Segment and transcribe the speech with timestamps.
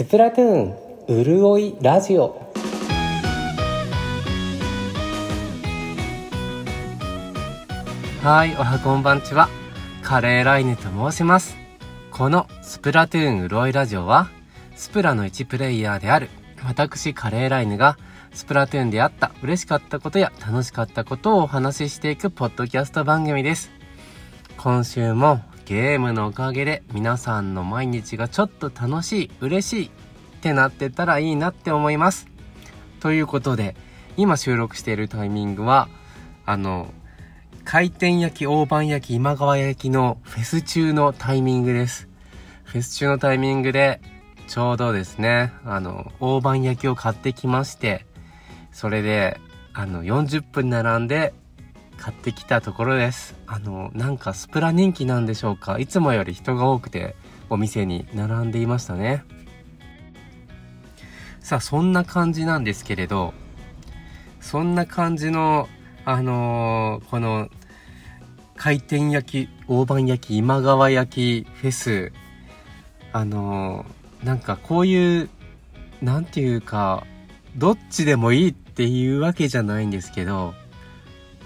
[0.00, 2.50] スプラトゥーンうるおいラジオ。
[8.22, 9.50] はいおはこんばんちは。
[10.02, 11.54] カレーライネと申します。
[12.10, 14.30] このスプラトゥーンうるおいラジオは
[14.74, 16.30] スプラの1プレイヤーである
[16.64, 17.98] 私カレーライネが
[18.32, 23.70] スプラトゥーンであった嬉しかったことや楽しかったことをお話ししていくポッドキャスト番組です。
[24.56, 29.90] 今週もゲームのおかげで皆さんの毎日がちょっと楽しい、嬉しいっ
[30.40, 32.26] てなってたらいいなって思います。
[32.98, 33.76] ということで、
[34.16, 35.88] 今収録しているタイミングは、
[36.44, 36.92] あの、
[37.62, 42.08] 回転焼き、大判焼き、今川焼きのフェス中のタイミングです。
[42.64, 44.00] フェス中のタイミングで、
[44.48, 48.06] ちょうどですね、あの、大判焼きを買ってきまして、
[48.72, 49.38] それで、
[49.72, 51.32] あの、40分並んで、
[52.00, 53.36] 買ってきたところです。
[53.46, 57.14] あの、なんかスプラ人気なんでしょうかいつもより人が多くて
[57.50, 59.22] お店に並んでいましたね。
[61.40, 63.34] さあ、そんな感じなんですけれど、
[64.40, 65.68] そんな感じの、
[66.06, 67.48] あのー、この、
[68.56, 72.12] 回転焼き、大判焼き、今川焼きフェス、
[73.12, 75.28] あのー、なんかこういう、
[76.00, 77.04] なんていうか、
[77.56, 80.54] どっちでもいいっていうわけじゃないんですけど、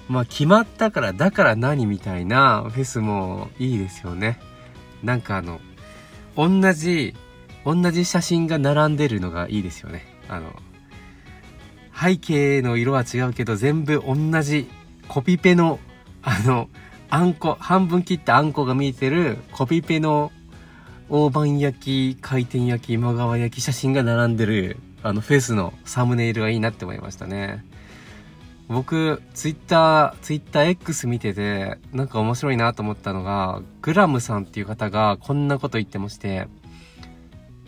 [0.09, 4.39] まあ決まったからだから何みたいなフェスもいいですよね。
[5.03, 5.61] なんかあの、
[6.37, 7.15] 同じ、
[7.65, 10.05] 同じ写真が並んでるのがいいですよね。
[10.29, 10.55] あの、
[11.95, 14.69] 背景の色は違うけど全部同じ
[15.09, 15.79] コピペの、
[16.23, 16.69] あの、
[17.11, 20.33] あんこ、半分切ったあんこが見えてるコピペの
[21.09, 21.79] 大判焼
[22.15, 27.65] き、回転焼き、今川焼き写真が並んでるあのフェスのサムネイルがいいなって思いましたね。
[28.69, 36.49] 僕、ツイッター、ツイッター X 見てて、なんか面白いなと思ったのが、グラムさんっていう方がこんなこと言ってまして、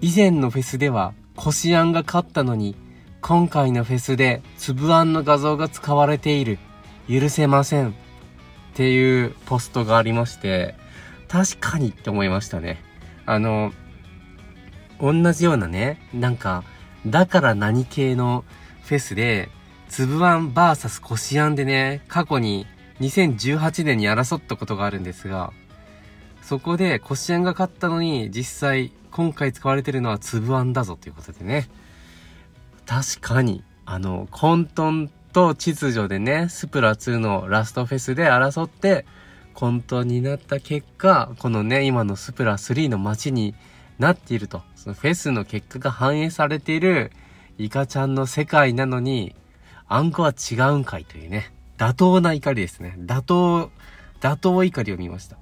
[0.00, 2.76] 以前のフェスでは、こしあんが勝ったのに、
[3.20, 6.58] 今回のフェスで、つぶあんの画像が使われている。
[7.08, 7.90] 許せません。
[7.90, 7.92] っ
[8.74, 10.74] ていうポストがありまして、
[11.28, 12.82] 確かにって思いましたね。
[13.26, 13.72] あの、
[15.00, 16.64] 同じようなね、なんか、
[17.06, 18.44] だから何系の
[18.84, 19.50] フェスで、
[19.88, 22.66] つぶあん VS こしあんでね、過去に
[23.00, 25.52] 2018年に争ったことがあるんですが、
[26.42, 31.68] そこでこしあんが勝ったのに、実際今回使われてるのはつぶあんだぞということでね。
[32.86, 39.04] 確かに、あの、混沌と秩序でね、スプラ2のラストフェスで争って、
[39.54, 43.54] 混沌になった結果、このね、今のスプラ3の街に
[43.98, 44.62] なっていると。
[44.74, 47.10] そのフェスの結果が反映されている
[47.58, 49.34] イカちゃんの世界なのに、
[49.88, 52.96] あんこは違うんかいというね、妥当な怒りですね。
[52.98, 53.70] 妥当、
[54.20, 55.36] 妥当怒りを見ました。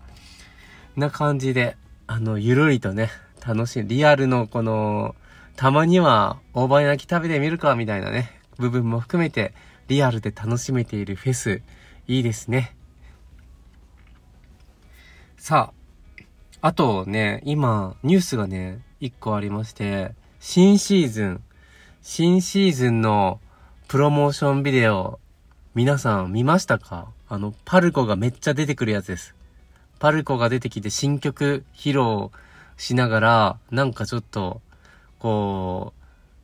[0.96, 3.10] な感じで、あの、ゆるりとね、
[3.46, 5.14] 楽しい、リアルのこの、
[5.56, 9.54] たまには大判焼き食べてみるかみたいなね、部分も含めて、
[9.88, 11.62] リアルで楽しめているフェス、
[12.06, 12.76] いいですね。
[15.38, 15.72] さ
[16.60, 21.42] あ、あとね、今、ニュースがね、一個ありまして、新シーズン、
[22.02, 23.40] 新シーズンの
[23.86, 25.20] プロモーションビデオ、
[25.74, 27.08] 皆さん見ましたか？
[27.28, 29.34] あの、パルコがめっちゃ出てくるやつです。
[30.00, 32.30] パルコが出てきて新曲披露
[32.76, 34.62] しながら、なんかちょっと、
[35.18, 35.92] こ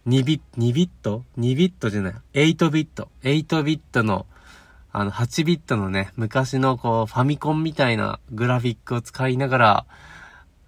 [0.06, 2.14] う、2ビット、2ビット ?2 ビットじゃない。
[2.34, 3.08] 8ビット。
[3.22, 4.26] 8ビットの、
[4.92, 9.86] あの、8ビットのね、昔のこう、ファミコンみたいなグラフィックを使いながら、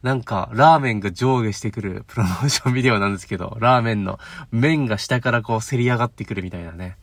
[0.03, 4.19] なんか、ラーメンが上下してくる プロモーションビデオなんですけど、ラーメンの
[4.51, 6.97] 麺が下からこう、せり上がってくるみたいなね。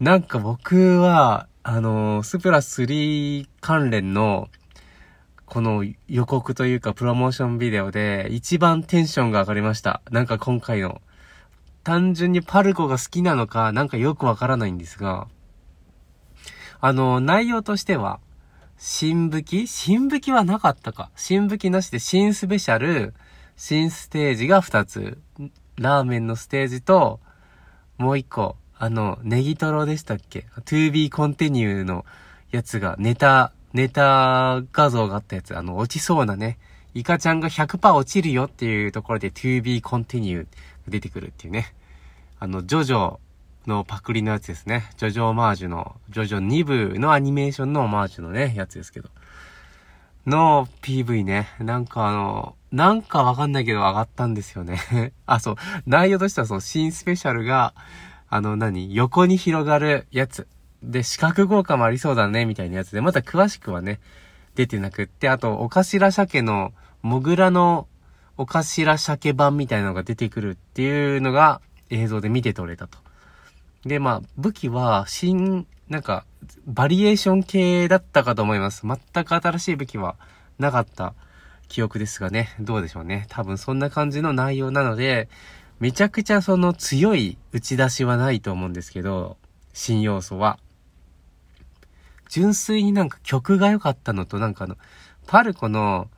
[0.00, 4.48] なんか僕は、あのスプラ3関連の、
[5.46, 10.02] この予告というかプロモーションビデオで一番テンションが上がりました。
[10.10, 11.00] なんか今回の。
[11.84, 15.28] 単純にパルコが好きなのか、なんかよくわからないんですが、
[16.80, 18.18] あの、内容としては、
[18.78, 19.66] 新武器？
[19.66, 21.10] 新武器はなかったか。
[21.16, 23.14] 新武器なしで新スペシャル、
[23.56, 25.18] 新ステージが2つ。
[25.76, 27.20] ラーメンのステージと、
[27.98, 32.04] もう1個、あの、ネギトロでしたっけ ?to be continue の
[32.50, 36.58] やつが、ネタ、ネタ画像があったやつ、あの、落ちそうなね。
[36.94, 40.46] イカちゃんが100%落ちるよっていうところで to be continue
[40.88, 41.74] 出てくるっていうね。
[42.38, 43.18] あの、ジョジョ
[43.66, 44.90] のパクリのやつですね。
[44.96, 49.08] ジョジョオマージュの、ジョジョ2部のアニメーションのオマージュのね、やつですけど。
[50.26, 51.48] の PV ね。
[51.60, 55.12] なんかあの、なんかわかんないけど上がったんですよね。
[55.26, 55.56] あ、そう。
[55.86, 57.74] 内容としてはその新スペシャルが、
[58.28, 60.48] あの何、横に広がるやつ。
[60.82, 64.00] で、視覚効果もありそうだね、みたいなやつで、また詳しくはね、
[64.56, 66.72] 出てなくって、あと、お頭鮭の、
[67.02, 67.86] モグラの、
[68.36, 72.98] お頭鮭版みたいなのが出てくるっていうのが映像で見て取れたと。
[73.86, 76.24] で、まあ、武器は新、なんか、
[76.66, 78.82] バリエーション系だったかと思います。
[78.84, 80.16] 全く新しい武器は
[80.58, 81.14] なかった
[81.68, 83.26] 記憶ですがね、どうでしょうね。
[83.28, 85.28] 多分そんな感じの内容なので、
[85.78, 89.36] めちゃくちゃその強い打ち出しはないと思うんですけど、
[89.72, 90.58] 新要素は。
[92.28, 94.76] 純粋になんか曲が良かったのと、なんかあの、
[95.28, 96.08] パルコの、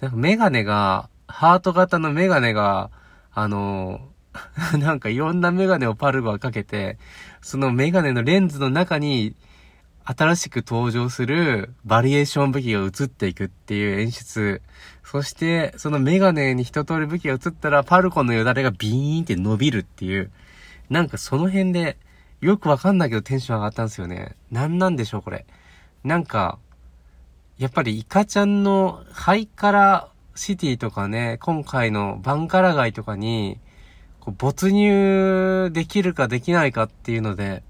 [0.00, 2.90] なんかメガネが、ハート型のメガネが、
[3.32, 4.00] あの、
[4.78, 6.98] なんかいろんなメガネをパルコがかけて、
[7.40, 9.34] そのメガネのレンズの中に、
[10.08, 14.62] 新しく登場するバリエーション武器が映っていくっていう演出。
[15.02, 20.30] そして、そのメガネに一通り武器が映ったら、パルコのよだれがビーンって伸びるっていう。
[20.90, 21.96] なんかその辺で、
[22.40, 24.36] よくわかんないけどテンション上がったんですよね。
[24.52, 25.44] なんなんでしょう、これ。
[26.04, 26.58] なんか、
[27.58, 33.58] やっぱりイカちゃんのハイカラシティとかね、今回のバンカラ街とかに、
[34.32, 37.62] 没入できるかできないかっていうので、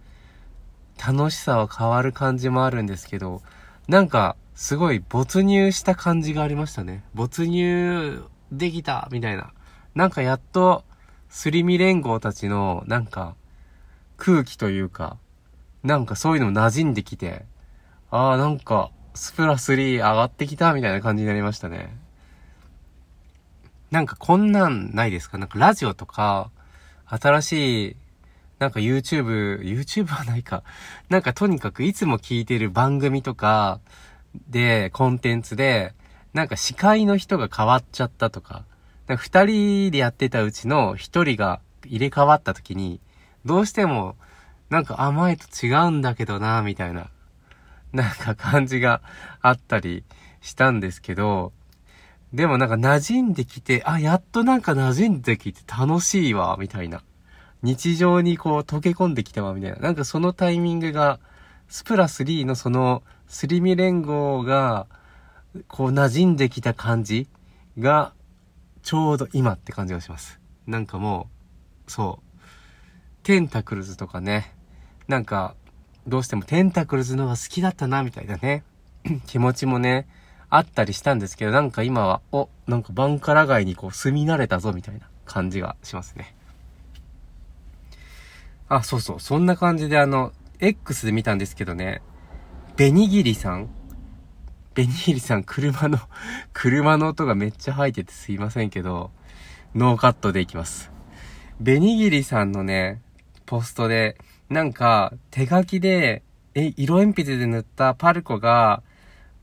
[0.98, 3.42] 楽しさは変わる感じもあるんですけど、
[3.88, 7.04] なんか、すごい没入した感じがありましたね。
[7.14, 9.52] 没入できたみたいな。
[9.94, 10.84] なんかやっと、
[11.28, 13.36] すり身連合たちの、なんか、
[14.16, 15.18] 空気というか、
[15.84, 17.44] なんかそういうのも馴染んできて、
[18.10, 21.96] ああ、なんか、スプラ3上がってきたみたいな感じになりましたね。
[23.96, 25.38] なんかこんなんないですか？
[25.38, 26.50] なんかラジオとか、
[27.06, 27.96] 新しい
[28.58, 30.64] なんか YouTube、YouTube はないか。
[31.08, 33.80] なんかとにかくいつも聞いてる番組とか
[34.50, 35.94] で、コンテンツで、
[36.34, 38.66] なんか司会の人が変わっちゃったとか、
[39.06, 43.00] か二人でやってたうちの一人が入れ替わった時に、
[43.46, 44.16] どうしても、
[44.68, 47.08] なんか甘いと違うんだけどな、みたいな、
[47.94, 49.00] なんか感じが
[49.40, 50.04] あったり
[50.42, 51.54] したんですけど、
[52.32, 57.02] でもなんか馴染んできて、あ、やっとなんか馴染んできて楽しいわ、みたいな。
[57.62, 59.78] 日常にこう溶け込んできたわ、みたいな。
[59.78, 61.20] なんかそのタイミングが、
[61.68, 64.86] スプラス3のその、スリミ連合が、
[65.68, 67.28] こう馴染んできた感じ
[67.78, 68.12] が、
[68.82, 70.40] ちょうど今って感じがします。
[70.66, 71.28] なんかも
[71.86, 72.26] う、そう。
[73.22, 74.54] テンタクルズとかね、
[75.08, 75.54] なんか、
[76.06, 78.62] どうしてもテンタクルズのが好きだったな、みたいなね、
[79.26, 80.06] 気持ちもね、
[80.56, 86.34] あったりしたんですけど、なんか今は、お、なんかバンカラ街にこう住み慣れたぞ、みたいな感じがしますね。
[88.68, 89.20] あ、そうそう。
[89.20, 92.00] そんな感じであの、X で見たんですけどね、
[92.76, 93.68] ベニギリさん？
[94.74, 95.98] ベニギリさん、車の
[96.52, 99.10] 車の音がめっちゃ入っててすいませんけど、
[99.74, 100.90] ノーカットでいきます。
[101.60, 103.00] ベニギリさんのね、
[103.46, 104.16] ポストで、
[104.48, 106.22] なんか、手書きで、
[106.54, 108.82] え、色鉛筆で塗ったパルコが、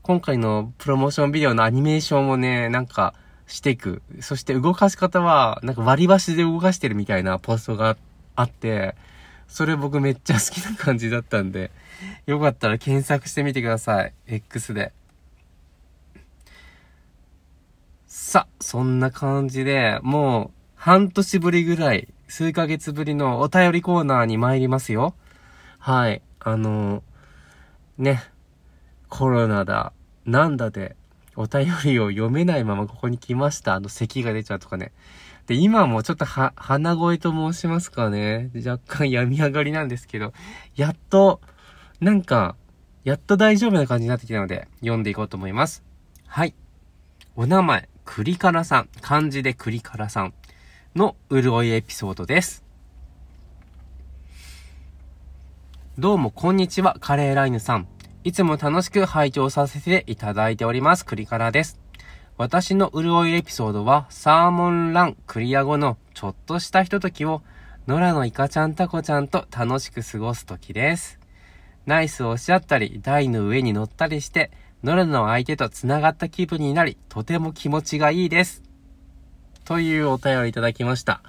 [0.04, 3.14] 今回のプロモーションビデオのアニメーションをね、なんか、
[3.46, 4.02] していく。
[4.20, 7.96] そして動かし方は、なんか割り箸で動かしてるみたいなポストが
[8.36, 8.96] あって、
[9.48, 11.70] それ僕めっちゃ好きな感じだったんで、
[12.26, 14.12] よかったら検索してみてください。
[14.26, 14.92] X で。
[18.06, 25.14] さ、そんな感じで、もう半年ぶりぐらい、数ヶ月ぶりのお便りコーナーに参りますよ。
[25.78, 26.20] はい。
[26.40, 27.02] あの、
[27.96, 28.22] ね、
[29.16, 29.92] コロナだ、
[30.26, 30.96] なんだで、
[31.36, 33.74] お便りを読めないままここに来ました。
[33.74, 34.90] あの、咳が出ちゃうとかね。
[35.46, 38.50] で、今もちょっとは、鼻声と申しますかね。
[38.56, 40.32] 若干病み上がりなんですけど、
[40.74, 41.40] やっと、
[42.00, 42.56] なんか、
[43.04, 45.84] やっと大丈夫な感じになってきたので、読んでいこうと思います。
[46.26, 46.52] はい。
[47.36, 48.88] お名前、栗からさん。
[49.00, 50.34] 漢字で栗からさん。
[50.96, 52.64] の潤いエピソードです。
[56.00, 57.93] どうも、こんにちは、カレーライヌさん。
[58.24, 61.78] いつも楽しく拝聴させていただいております、栗からです。
[62.38, 67.42] 私の潤いエピソードは、サーモンランクリア後のちょっとしたひとときを、
[67.86, 71.20] 野良のイカちゃんタコちゃんと楽しく過ごすときです。
[71.84, 74.50] ナイスをおっしゃったり、台の上に乗ったりして、
[74.82, 78.62] 野良の相手と繋がった気分になり、とても気持ちがいいです。
[79.66, 81.20] というお便りいただきました。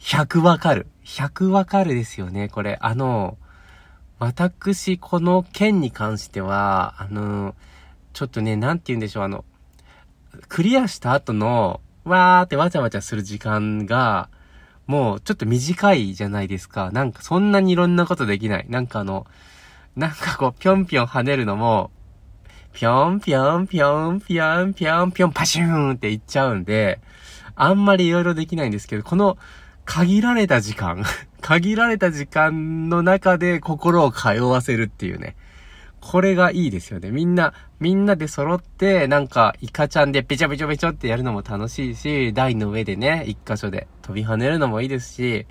[0.00, 0.86] 100わかる。
[1.06, 2.76] 100わかるですよね、これ。
[2.82, 3.38] あの、
[4.18, 7.54] 私、この件に関しては、あの、
[8.12, 9.44] ちょっとね、なんて言うんでしょう、あの、
[10.48, 14.28] クリアした後の、わーってわちゃわちゃする時間が、
[14.88, 16.90] もうちょっと短いじゃないですか。
[16.90, 18.66] なんかそんなにいろんなことできない。
[18.68, 19.26] なんかあの、
[19.94, 21.90] なんかこう、ぴょんぴょん跳ねるのも、
[22.72, 27.00] ぴょんぴょんぴょんぴょんぴょんぴょんパシューンっていっちゃうんで、
[27.54, 29.38] あんまりいろいろできないんですけど、この
[29.88, 31.02] 限られた時間、
[31.40, 35.34] 限られた時間の中で心を通わせるっていうね。
[36.00, 37.10] これがいいですよね。
[37.10, 45.46] みんな、みんなで揃って、なんか、イカちゃんでべちょべちょべちょってやるのも楽しいし、台の上でね、一箇所で飛び跳ねるのもいいですし、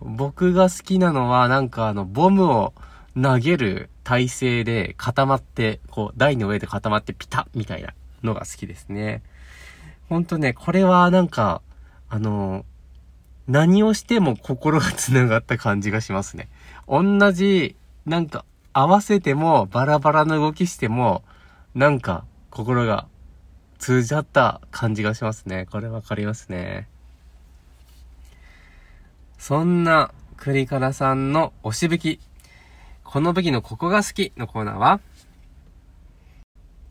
[0.00, 2.74] 僕が好きなのは、なんかあの、ボムを
[3.20, 9.22] 投げる体勢で固まって、こう、台の上で固まってピタッみたいなのが好きですね。
[10.10, 11.62] ほんとね、これはなんか、
[12.10, 12.66] あの、
[13.46, 16.48] 何をしても心が繋がった感じがしますね。
[16.88, 21.22] 同じ、なんか、合わせても、バラバラの動きしても、
[21.74, 23.06] なんか、心が
[23.78, 25.66] 通じ合った感じがしますね。
[25.70, 26.88] これわかりますね。
[29.38, 32.20] そんな、栗からさんの押し吹き。
[33.02, 35.00] この武器のここが好きのコーナーは、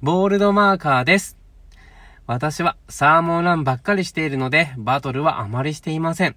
[0.02, 1.43] ボールドマーカーです。
[2.26, 6.36] 私はサーモンランばっかりしているので、バトルはあまりしていません。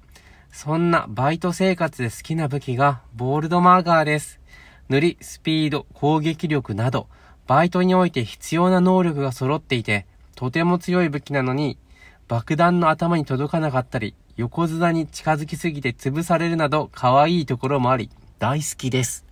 [0.51, 4.41] そんなバイト生活で好きな武器がボールドマーカーです。
[4.89, 7.07] 塗り、スピード、攻撃力など、
[7.47, 11.79] バイトにおいて必要な能力が揃っていて、とても強い武器なのに、
[12.27, 19.25] 爆弾の頭に届かなかったり、横綱に近づきすぎて潰されるなど、可愛いところもあり、大好きです。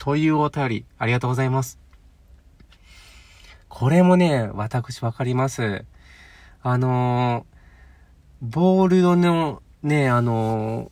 [0.00, 1.81] というお便り、ありがとうございます。
[3.74, 5.86] これもね、私わかります。
[6.62, 10.90] あのー、ボールドのね、あのー、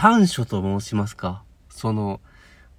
[0.00, 1.42] 短所と申しますか。
[1.68, 2.20] その、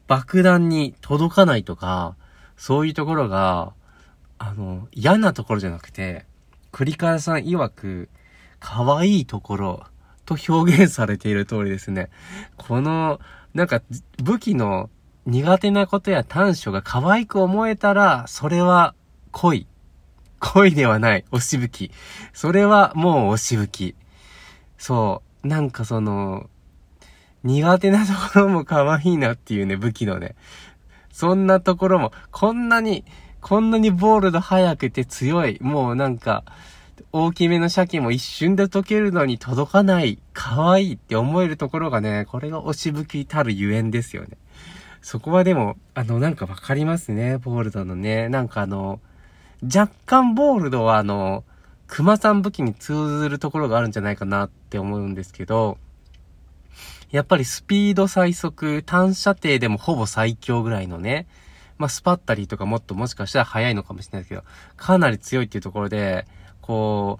[0.07, 2.15] 爆弾に届かないとか、
[2.55, 3.73] そういうところが、
[4.37, 6.25] あの、嫌なところじゃなくて、
[6.71, 8.07] 栗川さん曰く、
[8.61, 9.83] 可愛いところ
[10.25, 12.09] と表現されている通りですね。
[12.55, 13.19] この、
[13.53, 13.81] なんか、
[14.23, 14.89] 武器の
[15.25, 18.95] 苦手なことや短所が可愛く思えたら、それは
[19.31, 19.67] 恋。
[20.39, 21.25] 恋ではない。
[21.31, 21.91] 押し吹き。
[22.33, 23.95] それはもう押し吹き。
[24.77, 25.47] そう。
[25.47, 26.49] なんかその、
[27.43, 30.35] 苦手なところも可愛いなっていうね、武器のね。
[31.11, 33.03] そんなところも、こんなに、
[33.41, 35.57] こんなにボールド速くて強い。
[35.61, 36.43] もうなんか、
[37.11, 40.19] 大きめの鮭も一瞬で溶けるのに届かない。
[40.33, 44.37] 可愛いって思えるところがね、これが押し吹きたるゆえんですよね。
[45.01, 48.29] そこはでも、あの、なんかわかりますね、ボールドのね。
[48.29, 48.99] なんかあの、
[49.63, 51.43] 若干ボールドはあの、
[51.87, 55.77] 熊さん武器に通ずるところがあるんじゃないかなって思うんですけど、
[57.11, 61.27] やっぱりスピード最速、単射程でもほぼ最強ぐらいのね、
[61.77, 64.43] まあ、スパッタリーとかもっともしかしたら速いのかもしれないですけど、
[64.77, 66.25] かなり強いっていうところで、
[66.61, 67.19] こ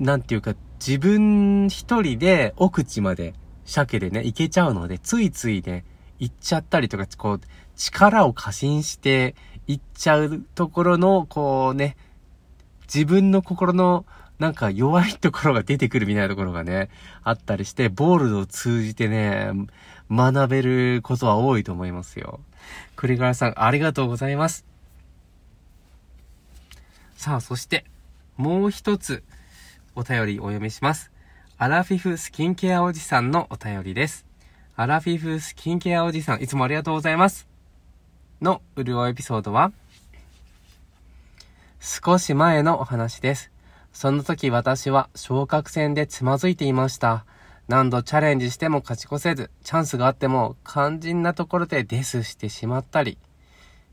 [0.00, 5.84] う、なんていうか、自分一人で奥地まで鮭でね、行けちゃうので、ついついね、
[6.18, 7.40] 行っちゃったりとか、こう、
[7.76, 9.34] 力を過信して
[9.68, 11.96] 行っちゃうところの、こうね、
[12.92, 14.06] 自分の心の
[14.38, 16.88] なんか弱いところが出てくるみたいなところがね、
[17.22, 19.50] あったりして、ボールを通じてね、
[20.10, 22.40] 学べることは多いと思いますよ。
[22.96, 24.64] 栗原さん、ありがとうございます。
[27.16, 27.84] さあ、そして、
[28.36, 29.22] もう一つ、
[29.94, 31.10] お便りお読みします。
[31.58, 34.24] アラフィフスキンケアおじさんのお便りです。
[34.76, 37.47] アラフィフスキンケアおじさん、いつもありがとうございます。
[38.40, 39.72] の、うるおエピソードは、
[41.80, 43.50] 少し前のお話です。
[43.92, 47.24] その時私は昇格戦でつまずいていました。
[47.66, 53.18] 何度チャレンジしても勝ち越せず、チャンスがあっても肝心なところでデスしてしまったり、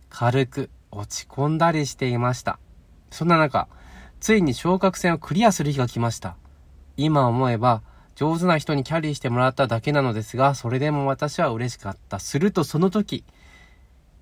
[0.10, 2.60] 軽く落ち込んだりしていました。
[3.10, 3.68] そんな中、
[4.20, 6.36] ついに昇格戦をクリアする日が来ました。
[6.98, 7.82] 今思えば、
[8.16, 12.20] 上手な人にキャリーしてもらっただけなのですが、それでも私は嬉しかった。
[12.20, 13.26] するとその時、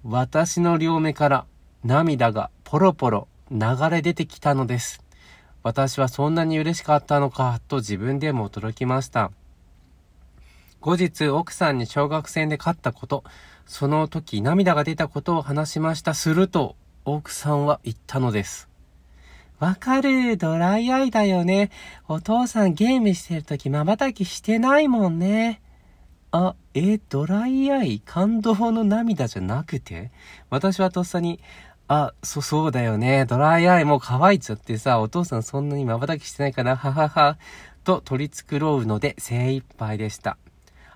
[0.06, 1.46] 私の両目から
[1.86, 5.02] 涙がポロポロ流れ出てきたのです。
[5.64, 9.32] 私はそんなに嬉しかったのか、と自分でも驚きました。
[10.82, 13.24] 後日、奥さんに小学生で勝ったこと、
[13.66, 16.14] その時涙が出たことを話しました。
[16.14, 18.68] すると、奥さんは言ったのです。
[19.60, 21.72] わかる、ドライアイだよね。
[22.10, 25.62] お父さんゲームしてる時瞬きしてないもんね。
[26.36, 30.12] あ、え、ドライアイ感動の涙じゃなくて？
[30.50, 31.40] 私はとっさに、
[31.88, 33.26] あ、そ、そうだよね。
[33.28, 37.38] ドライアイもう乾いちゃってさ、お父さんそんなに瞬きしてないかな、ははは。
[37.84, 40.40] と取り繕うので精一杯でした。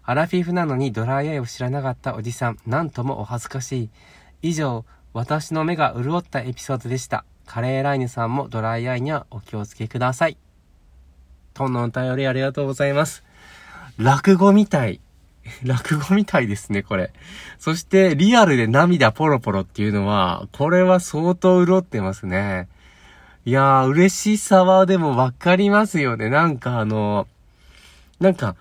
[0.02, 3.90] アラフィフなのにドライアイを知らなかったおじさん、なんともお恥ずかしい。
[4.42, 7.26] 以上、私の目が潤ったエピソードでした。
[7.46, 10.38] カレーライヌさんもドライアイにはお気をつけください。
[11.54, 13.24] とんのお便りありがとうございます。
[14.00, 15.00] 落語みたい。
[15.64, 17.12] 落語みたいですね、これ。
[17.60, 22.68] そして、リアルで涙ポロポロっていうのは、これは相当潤ってますね。
[23.46, 26.30] いやー、嬉しさはでもわかりますよね。
[26.30, 27.28] なんかあの、
[28.20, 28.56] なんか、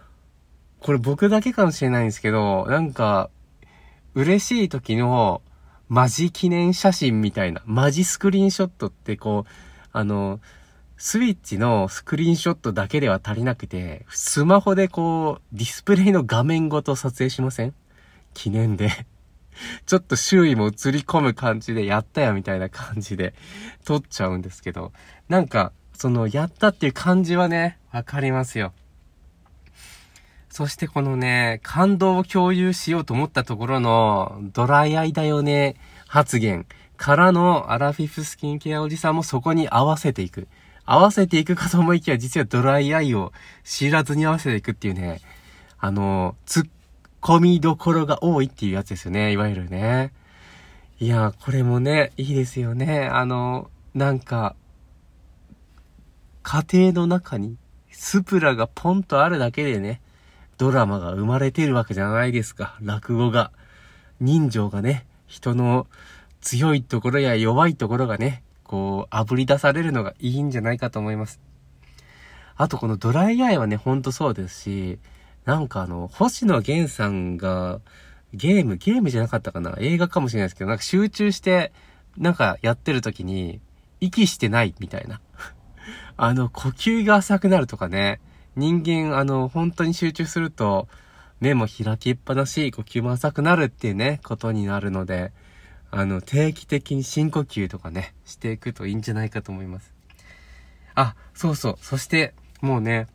[0.81, 3.31] これ僕だけかもしれないんですけど、なんか、
[4.15, 5.43] 嬉しい時の
[5.89, 9.51] マジ記念写真みたいな、マジスクリーンショットってこう、
[9.93, 10.41] あの、
[10.99, 17.75] スイッチのスクリーンショットだけでは足りなくて、スマホでこう、ディスプレイの画面ごと撮影しません？
[18.33, 18.91] 記念で
[19.87, 23.35] ちょっと周囲も映り込む感じで、やったよみたいな感じで
[23.85, 24.93] 撮っちゃうんですけど、
[25.29, 28.73] なんか、その、やったっていう感じはね、わかりますよ。
[30.49, 35.77] そしてこのね、感動を共有しようと思ったところの、ドライアイだよね、
[36.07, 40.49] 発言からのアラフィフスキンケアおじさんもそこに合わせていく。
[40.87, 43.33] 合わせていくかと思いきや、実はドライアイを
[43.65, 45.21] 知らずに合わせていくっていうね、
[45.79, 46.71] あの、突っ
[47.21, 50.13] 込みどころが多いっていうやつですよね、いわゆるね。
[50.99, 53.07] いや、これもね、いいですよね。
[53.13, 54.55] あの、なんか、
[56.43, 57.57] 家庭の中に
[57.91, 60.01] スプラがポンとあるだけでね、
[60.59, 62.77] ドラマが生まれてるわけじゃないですか。
[62.81, 63.51] 落語が。
[64.21, 65.87] 人情がね、人の
[66.41, 71.41] 強いところや弱いところがね、こう、炙り出されるのがいいんじゃないかと思います。
[72.57, 74.99] あとこのドライアイはね、ほんとそうですし、
[75.45, 77.81] なんかあの、星野源さんが、
[78.35, 79.77] ゲーム、ゲームじゃなかったかな？
[79.79, 81.73] 映画かもしれないですけど、なんか集中して、
[82.19, 83.61] なんかやってる時に、
[84.01, 85.21] 息してないみたいな。
[86.17, 88.21] あの、呼吸が浅くなるとかね。
[88.57, 90.89] 人間、あの、本当に集中すると、
[91.41, 95.33] 目も開きっぱなし、呼吸も浅くなるっていうね、ことになるので、
[95.91, 99.93] あの、定期的に深呼吸とかね、していくといいんじゃないかと思います。
[100.95, 101.77] あ、そうそう。
[101.81, 103.07] そして、もうね、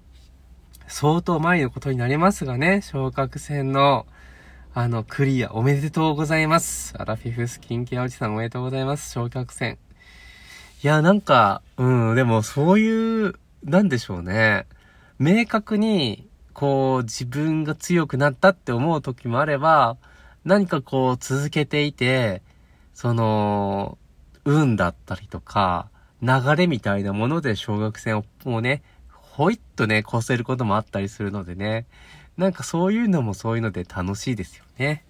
[0.88, 4.06] 相当前のことになりますがね、昇格戦の、
[4.74, 6.94] あの、クリアおめでとうございます。
[6.98, 9.12] アラフィフスキンケアおじさんおめでとうございます。
[9.12, 9.78] 昇格戦。
[10.84, 14.66] いや、なんか、うん、でもそういう、なんでしょうね。
[15.20, 19.98] 明確に、こう、自分が強くなったって思う時もあれば、
[20.46, 22.42] 何かこう、続けていて、
[22.94, 23.98] その、
[24.46, 25.90] 運だったりとか、
[26.22, 31.88] 流れみたいなもので小学生をもうね、ほいっとね、越せることもあったりするのでね、
[32.38, 35.04] なんかそういうのもそういうので楽しいですよね。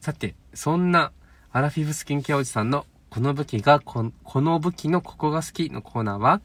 [0.00, 1.12] さて、そんな
[1.52, 6.40] アラフィフスキンケアおじさんのこの武器がこ、この武器のここが好きのコーナーは、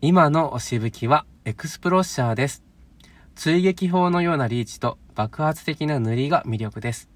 [0.00, 2.64] 今の押し武器はエクスプロッシャーです。
[3.34, 7.11] 追撃砲のようなリーチと爆発的な塗りが魅力です。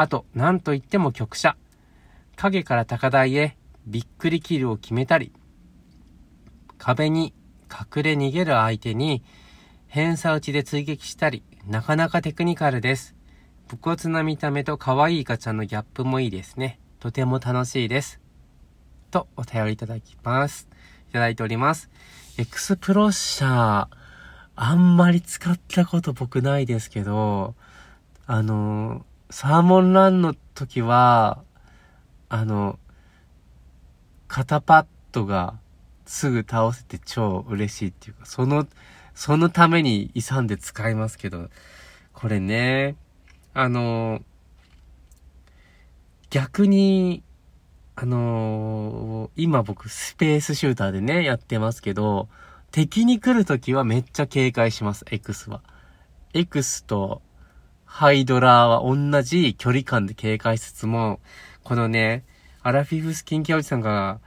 [0.00, 1.58] あと、なんといっても局者。
[2.34, 5.30] 影から高台へびっくりキルを決めたり、
[6.78, 7.34] 壁に
[7.70, 9.22] 隠れ逃げる相手に
[9.88, 13.14] 偏差打ちで追撃したり、なかなかテクニカルです。
[13.68, 16.80] 武骨な見た目と可愛いガチャのギャップもいいですね。
[16.98, 18.20] とても楽しいです。
[19.10, 20.66] と、お便りいただきます。
[21.10, 21.90] いただいております。
[22.38, 23.88] エクスプロッシャー、
[24.56, 27.54] あんまり使ったこと僕ないですけど、
[28.26, 31.42] あの、サーモンランの時は、
[32.28, 32.78] あの、
[34.28, 35.58] 肩パッドが
[36.04, 38.66] すぐ倒せて超嬉しいっていうか、その、
[39.14, 41.48] そのために勇んで使いますけど、
[42.12, 42.96] これね、
[43.54, 44.20] あの、
[46.30, 47.22] 逆に、
[47.94, 52.28] あの、今僕スペースシューターでね、やってますけど、
[52.72, 55.60] 敵に来るときはめっちゃ警戒します、X は。
[56.32, 57.22] X と
[57.92, 61.18] ハイドラーは同じ距離感で警戒しつつも、
[61.64, 62.24] このね、
[62.62, 64.20] アラフィフスキンケアおじさんが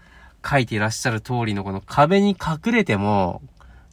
[0.47, 3.41] 書いていらっしゃる通りのこの壁に隠れても、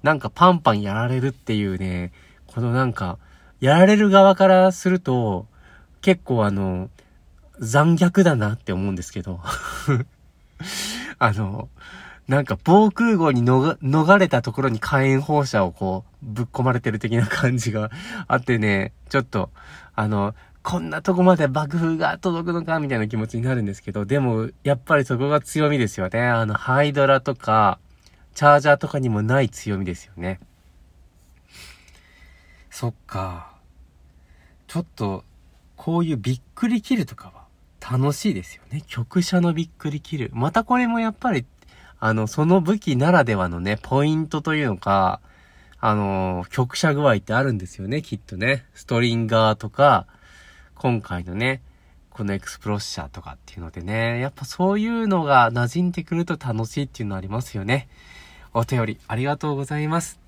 [0.03, 2.13] なんかパンパンやられるっていうね、
[2.49, 3.19] このなんか、
[3.61, 5.47] やられる側からすると、
[6.03, 6.91] 結構あの、
[7.61, 9.41] 残虐だなって思うんですけど。
[11.21, 11.69] あの、
[12.31, 17.91] なんか防空壕に逃れたところに火炎放射をこう、ぶっ込まれてる的な感じが
[18.29, 19.51] あってね、ちょっと、
[19.97, 26.23] あの、こんなとこまで爆風が届くのかみたいな気持ちになるんですけど、でも、やっぱりそこが強みですよね。
[26.23, 27.81] あの、ハイドラとか、
[28.37, 30.39] チャージャーとかにもない強みですよね。
[32.71, 33.57] そっか。
[34.69, 35.25] ちょっと、
[35.75, 37.41] こういうびっくり切るとかは、
[37.81, 38.85] 楽しいですよね。
[38.87, 40.31] 曲者のびっくり切る。
[40.33, 41.45] またこれもやっぱり、
[42.01, 45.21] あの、その武器ならではのね、ポイントというのか、
[45.79, 48.65] あの、曲者具合ってあるんですよね、きっとね。
[48.75, 50.07] ストリンガーとか、
[50.75, 51.63] 今回のね、
[52.09, 57.89] このエクスプロッシャーとかっていうのでね、やっぱそういうのが馴染んでくると楽しいっていうのありますよね。
[58.53, 60.19] お便りありがとうございます。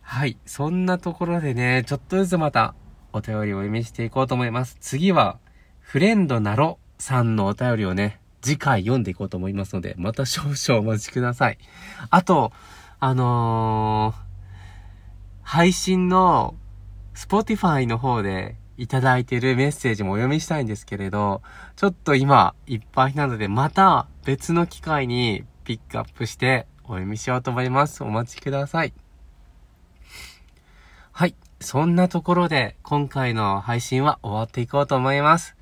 [0.00, 0.38] はい。
[0.46, 2.74] そんなところでね、ちょっとずつまた
[3.12, 4.76] お便りをお読みしていこうと思います。
[4.80, 5.38] 次は、
[5.80, 11.58] フレンドなろさんのお便りをね、次回読んでいこうと思いますので、また少々お待ちください。
[12.10, 12.52] あと、
[13.00, 14.26] あのー、
[15.42, 16.54] 配信の、
[17.14, 21.42] Spotify の方で、いただいているメッセージもお読みしたいんですけれど、
[21.76, 28.04] ちょっと今いっぱいなので、また別の機会にピックアップしてお読みしようと思います。
[28.04, 28.92] お待ちください。
[31.10, 31.34] はい。
[31.58, 35.55] そんなところで今回の配信は終わっていこうと思います。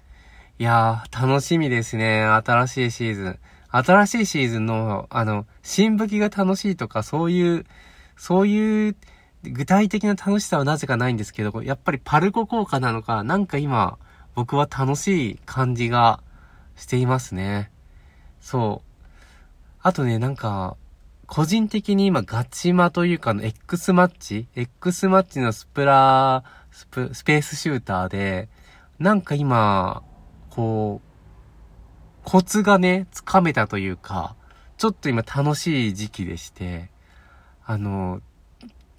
[0.57, 2.23] いやー、楽しみですね。
[2.23, 3.39] 新しいシーズン。
[3.73, 7.67] 新しいシーズンの、あの、新武器が楽しいとか、そういう、
[8.17, 8.97] そういう
[9.43, 13.99] 具体的な楽しさはなぜかないんですけど、やっぱりパルコ効果なのか、なんか今、
[14.37, 16.21] 僕は楽しい感じが
[16.77, 17.73] していますね。
[18.41, 19.07] そう。
[19.83, 20.77] あとね、なんか、
[21.27, 28.49] 個人的に今ガチマというかの X マッチ ?X マッチのスプラスプ、スペースシューターで、
[29.01, 30.05] なんか今、
[30.55, 31.09] こう、
[32.25, 34.37] コツがね、つかめたというか、
[34.77, 36.91] ちょっと今楽しい時期でして、
[37.65, 38.21] あの、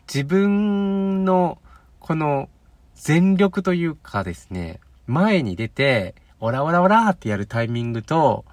[0.07, 1.59] 自分の、
[1.99, 2.49] この、
[2.95, 8.45] 全力というかですね、前に出て、オラオラオラってやるタイミングと、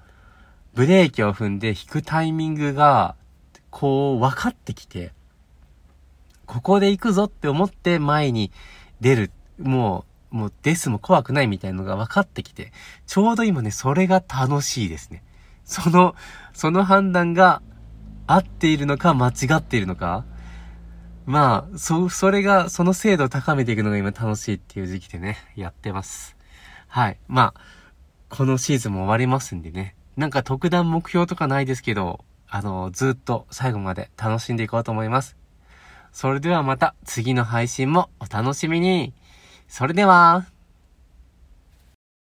[0.73, 3.15] ブレーキを踏んで引くタイミングが、
[3.69, 5.13] こう、分かってきて、
[6.45, 8.51] ここで行くぞって思って前に
[9.01, 9.31] 出る。
[9.59, 12.73] もう、もうデスも怖くないみたいのが分かってきて、
[13.05, 15.23] ちょうど今ね、それが楽しいですね。
[15.63, 16.15] その、
[16.53, 17.61] その判断が
[18.25, 20.25] 合っているのか間違っているのか、
[21.27, 26.35] まあ、そ、それが、その精度を高めていくのが今楽しいっていう時期でね、やってます。
[26.87, 27.19] はい。
[27.27, 27.61] まあ、
[28.29, 29.95] このシーズンも終わりますんでね。
[30.17, 35.37] なんか特段目標とかないですけど、あの、ずっと最後まで楽しんでいこうと思います。
[36.11, 39.13] それではまた次の配信もお楽しみに。
[39.73, 40.52] それでは。